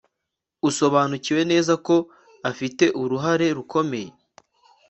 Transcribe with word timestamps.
usobanukiwe 0.69 1.41
neza 1.51 1.73
ko 1.85 1.95
afite 2.49 2.85
uruhare 3.01 3.47
rukomeye 3.57 4.09